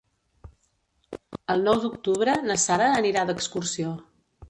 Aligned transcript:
El 1.55 1.63
nou 1.69 1.79
d'octubre 1.85 2.37
na 2.49 2.59
Sara 2.67 2.91
anirà 2.99 3.31
d'excursió. 3.33 3.97